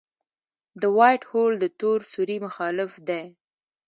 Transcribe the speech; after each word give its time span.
د 0.81 0.83
وائټ 0.97 1.21
هول 1.31 1.53
د 1.59 1.65
تور 1.79 1.99
سوري 2.11 2.37
مخالف 2.45 2.91
دی. 3.07 3.23